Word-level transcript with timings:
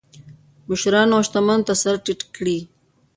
مشرانو 0.69 1.13
او 1.17 1.21
شتمنو 1.27 1.65
ته 1.67 1.73
سر 1.81 1.95
ټیټ 2.05 2.21
کړي. 2.35 2.57